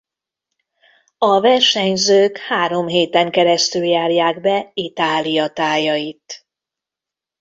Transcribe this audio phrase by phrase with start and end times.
[1.17, 6.45] A versenyzők három héten keresztül járják be Itália tájait.